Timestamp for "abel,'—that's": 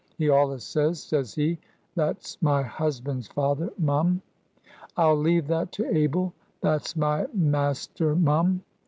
5.95-6.95